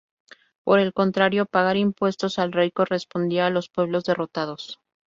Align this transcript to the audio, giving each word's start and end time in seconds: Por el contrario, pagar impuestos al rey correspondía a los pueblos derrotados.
Por 0.63 0.79
el 0.79 0.93
contrario, 0.93 1.45
pagar 1.45 1.77
impuestos 1.77 2.39
al 2.39 2.51
rey 2.53 2.71
correspondía 2.71 3.45
a 3.45 3.51
los 3.51 3.69
pueblos 3.69 4.03
derrotados. 4.03 4.79